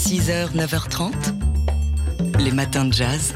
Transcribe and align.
6h, 0.00 0.54
9h30, 0.56 1.12
les 2.38 2.52
matins 2.52 2.86
de 2.86 2.92
jazz. 2.92 3.34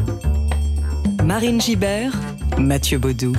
Marine 1.22 1.60
Gibert, 1.60 2.14
Mathieu 2.58 2.98
Baudou. 2.98 3.34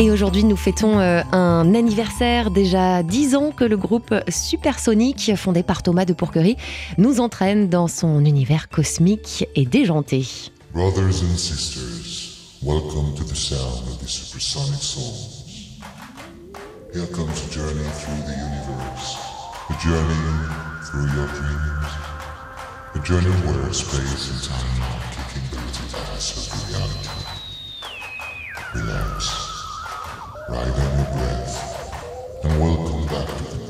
Et 0.00 0.10
aujourd'hui, 0.10 0.42
nous 0.42 0.56
fêtons 0.56 0.98
euh, 0.98 1.22
un 1.30 1.74
anniversaire, 1.76 2.50
déjà 2.50 3.04
10 3.04 3.36
ans 3.36 3.50
que 3.52 3.62
le 3.62 3.76
groupe 3.76 4.12
Supersonic, 4.28 5.32
fondé 5.36 5.62
par 5.62 5.84
Thomas 5.84 6.04
de 6.04 6.12
Pourquerie, 6.12 6.56
nous 6.98 7.20
entraîne 7.20 7.68
dans 7.68 7.86
son 7.86 8.24
univers 8.24 8.68
cosmique 8.68 9.46
et 9.54 9.64
déjanté. 9.64 10.26
Brothers 10.74 11.22
and 11.22 11.36
sisters, 11.38 12.58
welcome 12.64 13.14
to 13.14 13.22
the 13.22 13.36
sound 13.36 13.86
of 13.88 14.00
the 14.00 14.08
supersonic 14.08 14.82
souls. 14.82 15.44
Here 16.92 17.06
comes 17.06 17.46
a 17.46 17.54
journey 17.54 17.88
through 17.94 18.26
the 18.26 18.36
universe, 18.36 19.31
a 19.70 19.74
journey 19.74 20.14
through 20.84 21.06
your 21.14 21.28
dreams, 21.28 21.86
a 22.94 22.98
journey 22.98 23.30
where 23.46 23.72
space 23.72 24.30
and 24.30 24.42
time 24.42 24.82
are 24.82 25.00
kicking 25.12 25.46
the 25.50 25.56
little 25.56 26.00
ass 26.12 26.26
of 26.48 26.68
reality. 26.68 27.08
Relax, 28.74 29.20
ride 30.48 30.76
on 30.82 30.90
your 30.98 31.10
breath, 31.12 31.54
and 32.44 32.52
welcome 32.60 33.06
back 33.06 33.28
to 33.36 33.44
the 33.56 33.61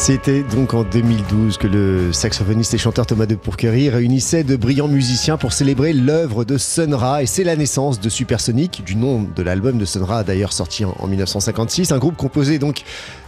C'était 0.00 0.42
donc 0.42 0.72
en 0.72 0.82
2012 0.82 1.58
que 1.58 1.66
le 1.66 2.10
saxophoniste 2.14 2.72
et 2.72 2.78
chanteur 2.78 3.04
Thomas 3.04 3.26
de 3.26 3.34
Pourquerie 3.34 3.90
réunissait 3.90 4.44
de 4.44 4.56
brillants 4.56 4.88
musiciens 4.88 5.36
pour 5.36 5.52
célébrer 5.52 5.92
l'œuvre 5.92 6.46
de 6.46 6.56
Sun 6.56 6.94
Ra 6.94 7.22
et 7.22 7.26
c'est 7.26 7.44
la 7.44 7.54
naissance 7.54 8.00
de 8.00 8.08
Supersonic, 8.08 8.82
du 8.82 8.96
nom 8.96 9.28
de 9.36 9.42
l'album 9.42 9.76
de 9.76 9.84
Sun 9.84 10.02
Ra 10.02 10.24
d'ailleurs 10.24 10.54
sorti 10.54 10.86
en, 10.86 10.96
en 10.98 11.06
1956, 11.06 11.92
un 11.92 11.98
groupe 11.98 12.16
composé 12.16 12.58
donc 12.58 12.84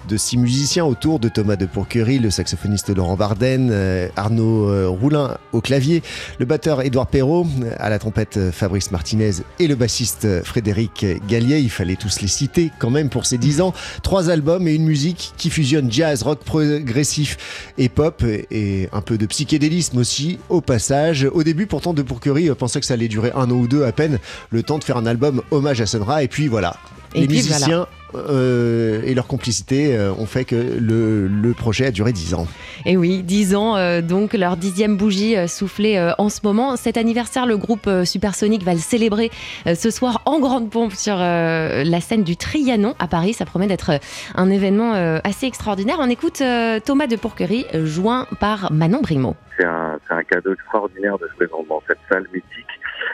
de 0.08 0.16
six 0.16 0.36
musiciens 0.36 0.84
autour 0.84 1.18
de 1.18 1.28
Thomas 1.28 1.56
de 1.56 1.66
Pourquerie, 1.66 2.18
le 2.18 2.30
saxophoniste 2.30 2.94
Laurent 2.94 3.14
Varden, 3.14 3.70
euh, 3.70 4.08
Arnaud 4.16 4.68
euh, 4.68 4.88
Roulin 4.88 5.36
au 5.52 5.60
clavier, 5.60 6.02
le 6.38 6.46
batteur 6.46 6.82
Édouard 6.82 7.06
Perrault, 7.06 7.46
à 7.78 7.90
la 7.90 7.98
trompette 7.98 8.36
euh, 8.36 8.52
Fabrice 8.52 8.90
Martinez 8.90 9.32
et 9.58 9.66
le 9.66 9.74
bassiste 9.74 10.24
euh, 10.24 10.42
Frédéric 10.42 11.06
Gallier. 11.28 11.60
Il 11.60 11.70
fallait 11.70 11.96
tous 11.96 12.20
les 12.20 12.28
citer 12.28 12.70
quand 12.78 12.90
même 12.90 13.08
pour 13.08 13.26
ces 13.26 13.38
dix 13.38 13.60
ans. 13.60 13.72
Trois 14.02 14.30
albums 14.30 14.66
et 14.68 14.74
une 14.74 14.84
musique 14.84 15.32
qui 15.36 15.50
fusionne 15.50 15.90
jazz, 15.90 16.22
rock 16.22 16.40
progressif 16.40 17.72
et 17.78 17.88
pop 17.88 18.22
et 18.50 18.88
un 18.92 19.00
peu 19.00 19.18
de 19.18 19.26
psychédélisme 19.26 19.98
aussi 19.98 20.38
au 20.48 20.60
passage. 20.60 21.28
Au 21.32 21.42
début 21.42 21.66
pourtant 21.66 21.94
de 21.94 22.02
Pourquerie 22.02 22.48
euh, 22.48 22.54
pensait 22.54 22.80
que 22.80 22.86
ça 22.86 22.94
allait 22.94 23.08
durer 23.08 23.32
un 23.34 23.50
an 23.50 23.54
ou 23.54 23.68
deux 23.68 23.84
à 23.84 23.92
peine, 23.92 24.18
le 24.50 24.62
temps 24.62 24.78
de 24.78 24.84
faire 24.84 24.96
un 24.96 25.06
album 25.06 25.42
hommage 25.50 25.80
à 25.80 25.86
Sun 25.86 26.02
Ra 26.02 26.22
et 26.22 26.28
puis 26.28 26.48
voilà. 26.48 26.76
Et 27.14 27.22
les 27.22 27.26
puis 27.26 27.36
musiciens 27.36 27.86
euh, 28.14 29.02
et 29.04 29.14
leur 29.14 29.26
complicité 29.26 29.96
euh, 29.96 30.12
ont 30.12 30.26
fait 30.26 30.44
que 30.44 30.56
le, 30.56 31.26
le 31.28 31.54
projet 31.54 31.86
a 31.86 31.90
duré 31.90 32.12
10 32.12 32.34
ans. 32.34 32.46
Et 32.84 32.96
oui, 32.96 33.22
10 33.22 33.54
ans, 33.54 33.76
euh, 33.76 34.00
donc 34.00 34.32
leur 34.32 34.56
dixième 34.56 34.96
bougie 34.96 35.36
euh, 35.36 35.46
soufflée 35.46 35.96
euh, 35.96 36.12
en 36.18 36.28
ce 36.28 36.40
moment. 36.42 36.76
Cet 36.76 36.96
anniversaire, 36.96 37.46
le 37.46 37.56
groupe 37.56 37.86
euh, 37.86 38.04
Supersonic 38.04 38.62
va 38.62 38.74
le 38.74 38.80
célébrer 38.80 39.30
euh, 39.66 39.74
ce 39.74 39.90
soir 39.90 40.22
en 40.26 40.40
grande 40.40 40.70
pompe 40.70 40.92
sur 40.92 41.16
euh, 41.18 41.84
la 41.84 42.00
scène 42.00 42.24
du 42.24 42.36
Trianon 42.36 42.94
à 42.98 43.06
Paris. 43.06 43.32
Ça 43.34 43.44
promet 43.44 43.66
d'être 43.66 43.92
un 44.34 44.50
événement 44.50 44.94
euh, 44.94 45.18
assez 45.24 45.46
extraordinaire. 45.46 45.96
On 46.00 46.10
écoute 46.10 46.40
euh, 46.40 46.80
Thomas 46.84 47.06
de 47.06 47.16
Pourquerie, 47.16 47.66
joint 47.84 48.26
par 48.40 48.72
Manon 48.72 49.00
Brimo. 49.02 49.36
c'est 49.58 49.64
un, 49.64 49.98
cadeau 50.30 50.52
extraordinaire 50.54 51.18
de 51.18 51.28
jouer 51.36 51.46
dans, 51.50 51.62
dans 51.68 51.82
cette 51.86 51.98
salle 52.10 52.26
mythique. 52.32 52.66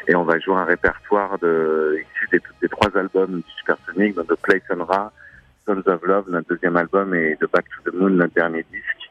Et 0.09 0.17
on 0.17 0.25
va 0.25 0.39
jouer 0.39 0.57
un 0.57 0.65
répertoire 0.65 1.39
de, 1.39 2.01
issu 2.01 2.29
des, 2.33 2.41
des 2.63 2.69
trois 2.69 2.97
albums 2.97 3.41
du 3.41 3.51
Supersonic, 3.59 4.17
de 4.17 4.35
Play 4.43 4.63
Sun 4.67 4.81
Ra, 4.83 5.13
Sons 5.67 5.83
of 5.87 6.03
Love, 6.03 6.31
notre 6.31 6.49
deuxième 6.49 6.77
album, 6.79 7.15
et 7.15 7.37
de 7.39 7.47
Back 7.47 7.67
to 7.69 7.91
the 7.91 7.95
Moon, 7.95 8.11
notre 8.11 8.33
dernier 8.33 8.65
disque. 8.73 9.11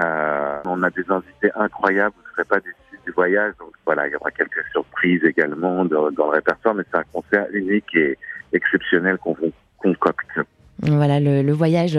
Euh, 0.00 0.60
on 0.66 0.82
a 0.84 0.90
des 0.90 1.04
invités 1.08 1.50
incroyables, 1.56 2.14
vous 2.16 2.22
ne 2.22 2.32
serez 2.34 2.44
pas 2.44 2.60
déçus 2.60 3.02
du 3.04 3.10
voyage. 3.12 3.54
Donc 3.58 3.72
voilà, 3.84 4.06
il 4.06 4.12
y 4.12 4.16
aura 4.16 4.30
quelques 4.30 4.64
surprises 4.70 5.24
également 5.24 5.84
dans, 5.84 6.08
le 6.08 6.22
répertoire, 6.22 6.74
mais 6.74 6.84
c'est 6.90 6.98
un 6.98 7.04
concert 7.12 7.46
unique 7.52 7.94
et 7.94 8.16
exceptionnel 8.52 9.18
qu'on 9.18 9.36
concocte. 9.78 10.40
Voilà 10.82 11.18
le, 11.18 11.52
voyage 11.52 11.98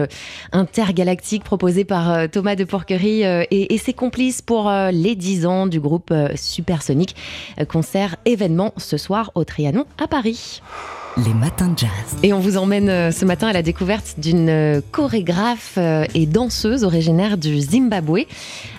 intergalactique 0.54 1.44
proposé 1.44 1.84
par 1.84 2.12
euh, 2.12 2.28
Thomas 2.28 2.56
de 2.56 2.64
Porquerie 2.64 3.26
euh, 3.26 3.44
et, 3.52 3.74
et 3.74 3.78
ses 3.78 3.94
complices 3.94 4.42
pour 4.42 4.70
euh, 4.70 4.92
les 4.92 5.16
10 5.16 5.46
ans 5.46 5.68
du 5.68 5.80
groupe 5.80 6.12
euh, 6.12 6.30
Supersonic. 6.36 7.16
Euh, 7.60 7.66
concert 7.66 8.16
événement 8.26 8.74
ce 8.78 8.98
soir 8.98 9.32
au 9.36 9.44
Trianon 9.44 9.86
à 10.02 10.08
Paris. 10.08 10.62
Les 11.18 11.34
matins 11.34 11.68
de 11.70 11.78
jazz. 11.78 11.90
Et 12.24 12.32
on 12.34 12.40
vous 12.40 12.56
emmène 12.56 12.88
euh, 12.88 13.12
ce 13.12 13.26
matin 13.26 13.48
à 13.48 13.54
la 13.54 13.62
découverte 13.62 14.16
d'une 14.20 14.48
euh, 14.48 14.82
chorégraphe 14.92 15.74
euh, 15.78 16.06
et 16.14 16.26
danseuse 16.26 16.84
originaire 16.84 17.38
du 17.38 17.60
Zimbabwe. 17.60 18.26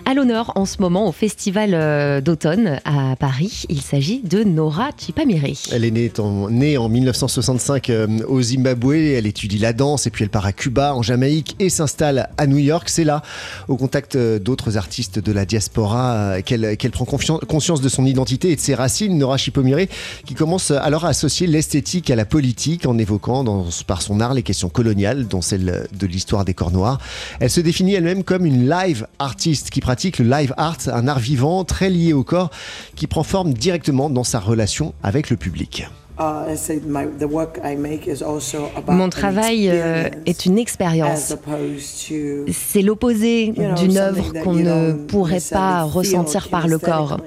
À 0.05 0.13
l'honneur 0.15 0.51
en 0.55 0.65
ce 0.65 0.81
moment 0.81 1.07
au 1.07 1.11
Festival 1.11 2.21
d'automne 2.23 2.79
à 2.85 3.15
Paris, 3.15 3.65
il 3.69 3.81
s'agit 3.81 4.21
de 4.23 4.43
Nora 4.43 4.89
Chipamiri. 4.97 5.61
Elle 5.71 5.85
est 5.85 5.91
née 5.91 6.11
en, 6.17 6.49
née 6.49 6.77
en 6.77 6.89
1965 6.89 7.89
euh, 7.89 8.07
au 8.27 8.41
Zimbabwe, 8.41 8.95
elle 8.95 9.27
étudie 9.27 9.59
la 9.59 9.73
danse 9.73 10.07
et 10.07 10.09
puis 10.09 10.23
elle 10.23 10.31
part 10.31 10.45
à 10.45 10.53
Cuba, 10.53 10.95
en 10.95 11.03
Jamaïque 11.03 11.55
et 11.59 11.69
s'installe 11.69 12.29
à 12.37 12.47
New 12.47 12.57
York. 12.57 12.89
C'est 12.89 13.03
là, 13.03 13.21
au 13.67 13.77
contact 13.77 14.17
d'autres 14.17 14.77
artistes 14.77 15.19
de 15.19 15.31
la 15.31 15.45
diaspora, 15.45 16.41
qu'elle 16.41 16.91
prend 16.91 17.05
conscience 17.05 17.81
de 17.81 17.89
son 17.89 18.05
identité 18.05 18.51
et 18.51 18.55
de 18.55 18.61
ses 18.61 18.73
racines. 18.73 19.17
Nora 19.17 19.37
Chipomire 19.37 19.85
qui 20.25 20.33
commence 20.33 20.71
alors 20.71 21.05
à 21.05 21.09
associer 21.09 21.45
l'esthétique 21.47 22.09
à 22.09 22.15
la 22.15 22.20
politique 22.25 22.85
en 22.85 22.97
évoquant 22.97 23.43
dans- 23.43 23.65
par 23.87 24.01
son 24.01 24.19
art 24.19 24.33
les 24.33 24.43
questions 24.43 24.69
coloniales, 24.69 25.27
dont 25.27 25.41
celle 25.41 25.87
de 25.91 26.07
l'histoire 26.07 26.45
des 26.45 26.53
corps 26.53 26.71
noirs. 26.71 26.99
Elle 27.39 27.49
se 27.49 27.61
définit 27.61 27.93
elle-même 27.93 28.23
comme 28.23 28.45
une 28.45 28.69
live 28.69 29.07
artiste 29.19 29.69
qui 29.69 29.79
pratique 29.81 30.19
le 30.19 30.29
live 30.29 30.53
art, 30.57 30.77
un 30.87 31.07
art 31.07 31.19
vivant 31.19 31.63
très 31.63 31.89
lié 31.89 32.13
au 32.13 32.23
corps 32.23 32.49
qui 32.95 33.07
prend 33.07 33.23
forme 33.23 33.53
directement 33.53 34.09
dans 34.09 34.23
sa 34.23 34.39
relation 34.39 34.93
avec 35.03 35.29
le 35.29 35.37
public. 35.37 35.87
I 36.19 36.55
said 36.55 36.83
my, 36.85 37.05
the 37.19 37.23
work 37.23 37.59
I 37.63 37.75
make 37.75 38.05
is 38.05 38.21
also 38.21 38.69
about 38.75 38.91
Mon 38.91 39.05
an 39.05 39.09
travail 39.09 39.69
euh, 39.69 40.03
experience 40.05 40.21
est 40.27 40.45
une 40.45 40.57
as 40.57 40.61
expérience. 40.61 41.31
opposed 41.31 42.07
to 42.09 42.51
C'est 42.53 42.83
l'opposé 42.83 43.47
d'une 43.77 43.97
œuvre 43.97 44.31
that 44.33 44.41
qu'on 44.41 44.53
ne 44.53 44.91
pourrait 44.93 45.41
pas 45.51 45.81
ressentir 45.83 46.49
par 46.49 46.67
le 46.67 46.77
corps. 46.77 47.17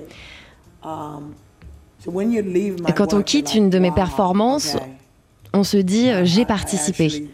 Et 2.06 2.92
quand 2.92 3.14
on 3.14 3.22
quitte 3.22 3.54
une 3.54 3.70
de 3.70 3.78
mes 3.78 3.92
performances, 3.92 4.76
On 5.56 5.62
se 5.62 5.76
dit, 5.76 6.10
euh, 6.10 6.24
j'ai 6.24 6.44
participé. 6.44 7.28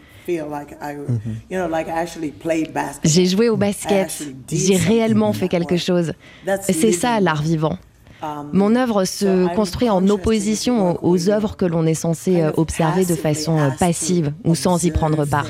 basketball. 2.71 3.11
J'ai 3.11 3.25
joué 3.25 3.49
au 3.49 3.57
basket, 3.57 4.23
j'ai 4.47 4.77
réellement 4.77 5.33
fait 5.33 5.47
quelque 5.47 5.77
chose. 5.77 6.13
C'est 6.61 6.91
ça 6.91 7.19
l'art 7.19 7.41
vivant. 7.41 7.77
Um, 8.21 8.51
Mon 8.53 8.75
œuvre 8.75 9.05
se 9.05 9.53
construit 9.55 9.89
en 9.89 10.07
opposition 10.07 11.03
aux, 11.03 11.29
œuvres 11.29 11.57
que 11.57 11.65
l'on 11.65 11.87
est 11.87 11.95
censé 11.95 12.41
euh, 12.41 12.51
observer 12.55 13.03
de 13.03 13.15
façon 13.15 13.57
euh, 13.57 13.71
passive 13.71 14.31
ou 14.43 14.53
sans 14.53 14.83
y 14.83 14.91
prendre 14.91 15.25
part. 15.25 15.47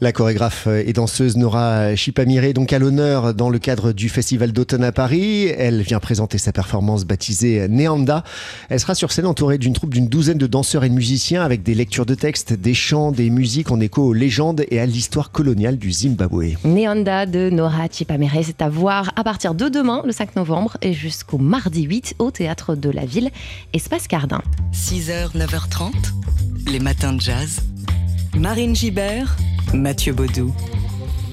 La 0.00 0.10
chorégraphe 0.10 0.66
et 0.66 0.92
danseuse 0.92 1.36
Nora 1.36 1.94
Chipamire, 1.94 2.52
donc 2.52 2.72
à 2.72 2.80
l'honneur 2.80 3.32
dans 3.32 3.48
le 3.48 3.60
cadre 3.60 3.92
du 3.92 4.08
Festival 4.08 4.52
d'automne 4.52 4.82
à 4.82 4.90
Paris. 4.90 5.46
Elle 5.46 5.82
vient 5.82 6.00
présenter 6.00 6.36
sa 6.36 6.52
performance 6.52 7.04
baptisée 7.04 7.68
Neanda. 7.68 8.24
Elle 8.68 8.80
sera 8.80 8.96
sur 8.96 9.12
scène 9.12 9.26
entourée 9.26 9.56
d'une 9.56 9.72
troupe 9.72 9.94
d'une 9.94 10.08
douzaine 10.08 10.36
de 10.36 10.48
danseurs 10.48 10.82
et 10.82 10.88
de 10.88 10.94
musiciens 10.94 11.42
avec 11.42 11.62
des 11.62 11.74
lectures 11.74 12.06
de 12.06 12.16
textes, 12.16 12.52
des 12.52 12.74
chants, 12.74 13.12
des 13.12 13.30
musiques 13.30 13.70
en 13.70 13.78
écho 13.78 14.02
aux 14.02 14.12
légendes 14.12 14.64
et 14.68 14.80
à 14.80 14.86
l'histoire 14.86 15.30
coloniale 15.30 15.78
du 15.78 15.92
Zimbabwe. 15.92 16.56
Néanda 16.64 17.24
de 17.24 17.48
Nora 17.50 17.86
Chipamere, 17.88 18.42
c'est 18.42 18.62
à 18.62 18.68
voir 18.68 19.12
à 19.14 19.22
partir 19.22 19.54
de 19.54 19.68
demain, 19.68 20.02
le 20.04 20.12
5 20.12 20.34
novembre, 20.34 20.76
et 20.82 20.92
jusqu'au 20.92 21.38
mardi 21.38 21.82
8 21.82 22.16
au 22.18 22.32
Théâtre 22.32 22.74
de 22.74 22.90
la 22.90 23.04
Ville, 23.04 23.30
Espace 23.72 24.08
Cardin. 24.08 24.42
6h, 24.72 25.36
9h30, 25.36 25.92
les 26.70 26.80
matins 26.80 27.12
de 27.12 27.20
jazz. 27.20 27.60
Marine 28.36 28.74
Gibert, 28.74 29.36
Mathieu 29.72 30.14
Baudou. 30.14 30.54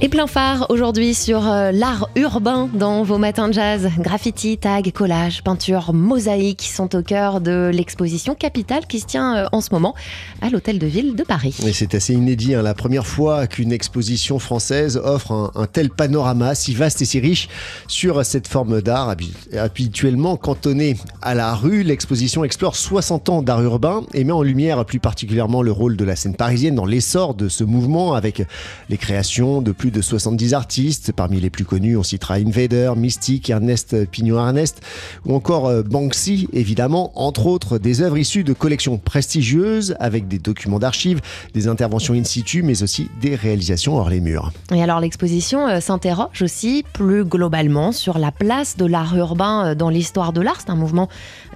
Et 0.03 0.09
plein 0.09 0.25
phare 0.25 0.65
aujourd'hui 0.69 1.13
sur 1.13 1.47
euh, 1.47 1.71
l'art 1.71 2.09
urbain 2.15 2.67
dans 2.73 3.03
vos 3.03 3.19
matins 3.19 3.49
de 3.49 3.53
jazz. 3.53 3.87
Graffiti, 3.99 4.57
tag, 4.57 4.91
collage, 4.91 5.43
peinture, 5.43 5.93
mosaïque 5.93 6.63
sont 6.63 6.95
au 6.95 7.03
cœur 7.03 7.39
de 7.39 7.69
l'exposition 7.71 8.33
Capitale 8.33 8.87
qui 8.87 8.99
se 8.99 9.05
tient 9.05 9.35
euh, 9.37 9.45
en 9.51 9.61
ce 9.61 9.69
moment 9.71 9.93
à 10.41 10.49
l'Hôtel 10.49 10.79
de 10.79 10.87
Ville 10.87 11.15
de 11.15 11.21
Paris. 11.23 11.55
C'est 11.71 11.93
assez 11.93 12.13
inédit, 12.15 12.55
hein, 12.55 12.63
la 12.63 12.73
première 12.73 13.05
fois 13.05 13.45
qu'une 13.45 13.71
exposition 13.71 14.39
française 14.39 14.97
offre 15.03 15.31
un, 15.33 15.51
un 15.53 15.67
tel 15.67 15.91
panorama 15.91 16.55
si 16.55 16.73
vaste 16.73 17.03
et 17.03 17.05
si 17.05 17.19
riche 17.19 17.47
sur 17.87 18.25
cette 18.25 18.47
forme 18.47 18.81
d'art 18.81 19.07
habi- 19.07 19.35
habituellement 19.55 20.35
cantonnée 20.35 20.97
à 21.21 21.35
la 21.35 21.53
rue. 21.53 21.83
L'exposition 21.83 22.43
explore 22.43 22.75
60 22.75 23.29
ans 23.29 23.43
d'art 23.43 23.61
urbain 23.61 24.01
et 24.15 24.23
met 24.23 24.31
en 24.33 24.41
lumière 24.41 24.83
plus 24.83 24.99
particulièrement 24.99 25.61
le 25.61 25.71
rôle 25.71 25.95
de 25.95 26.05
la 26.05 26.15
scène 26.15 26.35
parisienne 26.35 26.73
dans 26.73 26.85
l'essor 26.87 27.35
de 27.35 27.49
ce 27.49 27.63
mouvement 27.63 28.15
avec 28.15 28.41
les 28.89 28.97
créations 28.97 29.61
de 29.61 29.71
plus 29.71 29.90
plus 29.91 29.99
de 29.99 30.01
70 30.01 30.53
artistes. 30.53 31.11
Parmi 31.11 31.39
les 31.39 31.49
plus 31.49 31.65
connus, 31.65 31.97
on 31.97 32.03
citera 32.03 32.35
Invader, 32.35 32.93
Mystique, 32.95 33.49
Ernest 33.49 34.05
Pignon-Ernest 34.05 34.81
ou 35.25 35.35
encore 35.35 35.67
euh, 35.67 35.83
Banksy, 35.83 36.47
évidemment, 36.53 37.11
entre 37.15 37.45
autres 37.45 37.77
des 37.77 38.01
œuvres 38.01 38.17
issues 38.17 38.43
de 38.43 38.53
collections 38.53 38.97
prestigieuses 38.97 39.95
avec 39.99 40.27
des 40.27 40.39
documents 40.39 40.79
d'archives, 40.79 41.21
des 41.53 41.67
interventions 41.67 42.13
in 42.13 42.23
situ, 42.23 42.63
mais 42.63 42.83
aussi 42.83 43.09
des 43.21 43.35
réalisations 43.35 43.97
hors 43.97 44.09
les 44.09 44.21
murs. 44.21 44.51
Et 44.73 44.81
alors 44.81 44.99
l'exposition 44.99 45.67
euh, 45.67 45.79
s'interroge 45.79 46.41
aussi 46.41 46.83
plus 46.93 47.25
globalement 47.25 47.91
sur 47.91 48.17
la 48.17 48.31
place 48.31 48.77
de 48.77 48.85
l'art 48.85 49.15
urbain 49.15 49.65
euh, 49.67 49.75
dans 49.75 49.89
l'histoire 49.89 50.33
de 50.33 50.41
l'art. 50.41 50.57
C'est 50.59 50.69
un 50.69 50.75
mouvement 50.75 51.09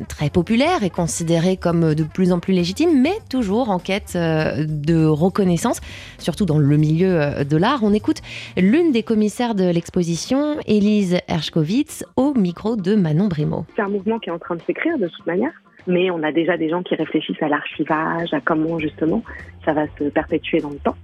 très 0.08 0.30
populaire 0.30 0.84
et 0.84 0.90
considéré 0.90 1.58
comme 1.58 1.94
de 1.94 2.04
plus 2.04 2.32
en 2.32 2.40
plus 2.40 2.54
légitime, 2.54 3.02
mais 3.02 3.18
toujours 3.30 3.70
en 3.70 3.80
quête 3.80 4.14
de 4.16 5.06
reconnaissance, 5.06 5.80
surtout 6.20 6.46
dans 6.46 6.58
le 6.58 6.78
milieu 6.78 7.46
de 7.46 7.58
l'art. 7.58 7.80
On 7.84 7.94
écoute 7.94 8.22
l'une 8.58 8.92
des 8.92 9.04
commissaires 9.04 9.56
de 9.56 9.70
l'exposition, 9.70 10.58
Élise 10.66 11.20
Hershkovitz, 11.28 12.06
au 12.16 12.34
micro 12.34 12.76
de 12.76 12.96
Manon 12.96 13.28
Brimaud. 13.28 13.66
C'est 13.76 13.82
un 13.82 13.90
mouvement 13.90 14.20
qui 14.20 14.30
est 14.30 14.34
en 14.34 14.40
train 14.40 14.56
de 14.56 14.62
s'écrire 14.62 14.98
de 14.98 15.08
toute 15.08 15.26
manière, 15.26 15.52
mais 15.88 16.10
on 16.12 16.24
a 16.24 16.32
déjà 16.32 16.58
des 16.58 16.70
gens 16.70 16.84
qui 16.84 16.96
réfléchissent 16.96 17.42
à 17.42 17.48
l'archivage, 17.48 18.34
à 18.34 18.42
comment 18.42 18.80
justement 18.80 19.24
ça 19.64 19.74
va 19.74 19.86
se 20.00 20.06
perpétuer 20.06 20.60
dans 20.60 20.70
le 20.70 20.78
temps 20.78 20.96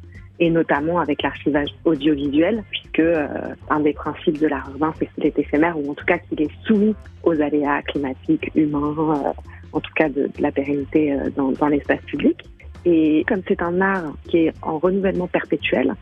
et 0.42 0.50
notamment 0.50 1.00
avec 1.00 1.22
l'archivage 1.22 1.70
audiovisuel, 1.86 2.64
puisque 2.72 3.00
euh, 3.00 3.28
un 3.70 3.80
des 3.80 3.94
principes 3.94 4.40
de 4.40 4.48
l'art 4.48 4.68
urbain, 4.72 4.92
c'est 4.98 5.08
qu'il 5.14 5.28
est 5.28 5.38
éphémère, 5.38 5.78
ou 5.78 5.92
en 5.92 5.94
tout 5.94 6.04
cas 6.04 6.18
qu'il 6.18 6.42
est 6.42 6.50
soumis 6.66 6.96
aux 7.24 7.40
aléas 7.40 7.84
climatiques, 7.84 8.50
humains, 8.56 8.96
euh, 8.98 9.34
en 9.72 9.80
tout 9.80 9.92
cas 9.96 10.10
de, 10.10 10.32
la 10.40 10.52
pérennité 10.52 11.14
euh, 11.14 11.30
dans 11.36 11.68
l'espace 11.68 12.02
public. 12.08 12.44
Et 12.86 13.24
comme 13.28 13.42
c'est 13.48 13.62
un 13.62 13.80
art 13.82 14.14
qui 14.28 14.48
est 14.48 14.54
en 14.64 14.80
renouvellement 14.80 15.28
perpétuel, 15.28 15.94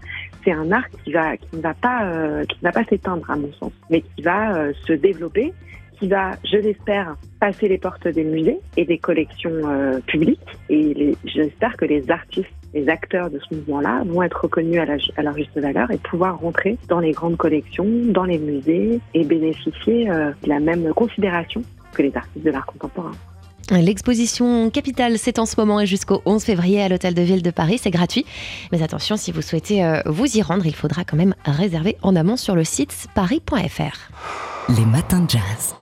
c'est 0.49 0.55
un 0.55 0.71
art 0.71 0.89
qui 1.03 1.11
va 1.11 1.37
qui 1.37 1.55
ne 1.55 1.61
va 1.61 1.73
pas 1.73 2.05
euh, 2.05 2.43
qui 2.45 2.57
ne 2.61 2.67
va 2.67 2.71
pas 2.71 2.83
s'éteindre 2.85 3.29
à 3.29 3.35
mon 3.35 3.51
sens, 3.53 3.71
mais 3.89 4.01
qui 4.01 4.23
va 4.23 4.55
euh, 4.55 4.73
se 4.87 4.93
développer, 4.93 5.53
qui 5.99 6.07
va, 6.07 6.31
je 6.43 6.57
l'espère, 6.57 7.15
passer 7.39 7.67
les 7.67 7.77
portes 7.77 8.07
des 8.07 8.23
musées 8.23 8.59
et 8.77 8.85
des 8.85 8.97
collections 8.97 9.51
euh, 9.53 9.99
publiques. 10.07 10.39
Et 10.69 11.15
j'espère 11.25 11.77
que 11.77 11.85
les 11.85 12.09
artistes, 12.09 12.49
les 12.73 12.89
acteurs 12.89 13.29
de 13.29 13.39
ce 13.39 13.55
mouvement-là 13.55 14.03
vont 14.05 14.23
être 14.23 14.41
reconnus 14.43 14.79
à, 14.79 15.21
leur 15.21 15.37
juste 15.37 15.57
valeur 15.59 15.91
et 15.91 15.97
pouvoir 15.97 16.39
rentrer 16.39 16.77
dans 16.87 16.99
les 16.99 17.11
grandes 17.11 17.37
collections, 17.37 17.87
dans 18.07 18.25
les 18.25 18.39
musées 18.39 18.99
et 19.13 19.23
bénéficier 19.25 20.05
de 20.05 20.49
la 20.49 20.59
même 20.59 20.93
considération 20.93 21.63
que 21.93 22.03
les 22.03 22.15
artistes 22.15 22.45
de 22.45 22.51
l'art 22.51 22.67
contemporain. 22.67 23.11
L'exposition 23.71 24.69
Capitale, 24.69 25.19
c'est 25.19 25.37
en 25.37 25.45
ce 25.45 25.55
moment 25.57 25.79
et 25.79 25.85
jusqu'au 25.85 26.21
11 26.25 26.43
février 26.43 26.81
à 26.81 26.89
l'Hôtel 26.89 27.13
de 27.13 27.21
Ville 27.21 27.43
de 27.43 27.51
Paris. 27.51 27.79
C'est 27.81 27.91
gratuit. 27.91 28.25
Mais 28.71 28.81
attention, 28.81 29.15
si 29.15 29.31
vous 29.31 29.41
souhaitez 29.41 29.83
euh, 29.83 30.01
vous 30.05 30.37
y 30.37 30.41
rendre, 30.41 30.65
il 30.65 30.75
faudra 30.75 31.03
quand 31.03 31.17
même 31.17 31.35
réserver 31.45 31.97
en 32.01 32.15
amont 32.15 32.37
sur 32.37 32.55
le 32.55 32.63
site 32.63 33.07
paris.fr. 33.13 34.11
Les 34.69 34.85
matins 34.85 35.21
de 35.21 35.29
jazz. 35.29 35.75